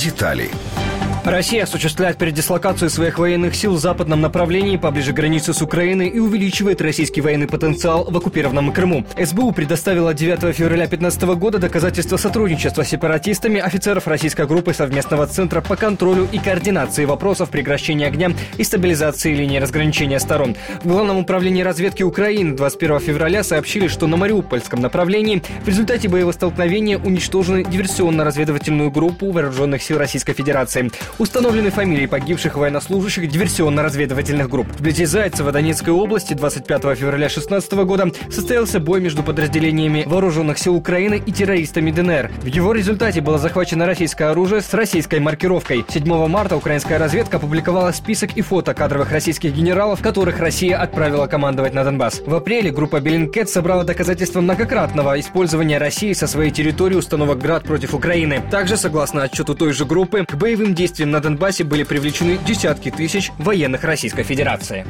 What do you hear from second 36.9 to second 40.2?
февраля 2016 года состоялся бой между подразделениями